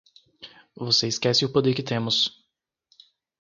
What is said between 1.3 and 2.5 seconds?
o poder que temos.